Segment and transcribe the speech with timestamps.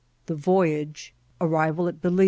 [0.25, 2.19] —The Voyage.— ArriTal al Baliie.